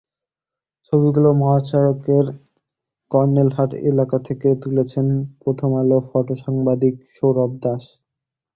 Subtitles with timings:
[0.85, 2.25] ছবিগুলো মহাসড়কের
[3.11, 5.05] কর্নেলহাট এলাকা থেকে তুলেছেন
[5.41, 7.83] প্রথম আলোর ফটো সাংবাদিক সৌরভ দাশ।